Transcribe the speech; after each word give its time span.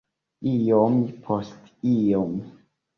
Iom 0.53 0.97
post 1.29 1.55
iom. 1.95 2.37